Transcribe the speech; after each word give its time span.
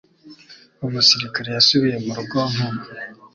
Umusirikare 0.85 1.49
yasubiye 1.51 1.97
mu 2.05 2.11
rugo 2.17 2.37
vuba 2.53 2.83